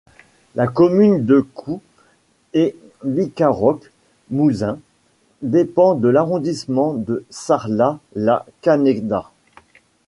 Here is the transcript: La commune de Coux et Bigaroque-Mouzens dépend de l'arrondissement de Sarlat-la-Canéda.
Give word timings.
La 0.55 0.65
commune 0.65 1.23
de 1.27 1.41
Coux 1.41 1.79
et 2.55 2.75
Bigaroque-Mouzens 3.03 4.79
dépend 5.43 5.93
de 5.93 6.07
l'arrondissement 6.07 6.95
de 6.95 7.23
Sarlat-la-Canéda. 7.29 9.29